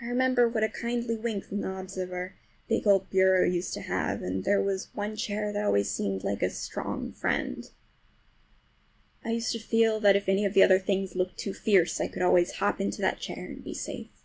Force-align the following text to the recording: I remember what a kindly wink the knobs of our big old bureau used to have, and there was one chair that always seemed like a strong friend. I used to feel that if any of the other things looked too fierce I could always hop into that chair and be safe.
I 0.00 0.06
remember 0.06 0.48
what 0.48 0.62
a 0.64 0.70
kindly 0.70 1.18
wink 1.18 1.50
the 1.50 1.56
knobs 1.56 1.98
of 1.98 2.12
our 2.14 2.34
big 2.66 2.86
old 2.86 3.10
bureau 3.10 3.44
used 3.44 3.74
to 3.74 3.82
have, 3.82 4.22
and 4.22 4.42
there 4.42 4.62
was 4.62 4.88
one 4.94 5.16
chair 5.16 5.52
that 5.52 5.62
always 5.62 5.90
seemed 5.90 6.24
like 6.24 6.40
a 6.40 6.48
strong 6.48 7.12
friend. 7.12 7.70
I 9.22 9.32
used 9.32 9.52
to 9.52 9.58
feel 9.58 10.00
that 10.00 10.16
if 10.16 10.30
any 10.30 10.46
of 10.46 10.54
the 10.54 10.62
other 10.62 10.78
things 10.78 11.14
looked 11.14 11.36
too 11.36 11.52
fierce 11.52 12.00
I 12.00 12.08
could 12.08 12.22
always 12.22 12.52
hop 12.52 12.80
into 12.80 13.02
that 13.02 13.20
chair 13.20 13.44
and 13.44 13.62
be 13.62 13.74
safe. 13.74 14.24